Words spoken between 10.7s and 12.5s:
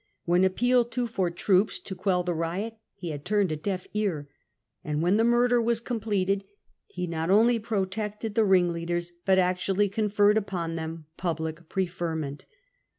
them public preferment.